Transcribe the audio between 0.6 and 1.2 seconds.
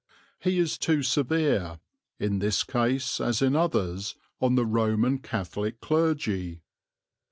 too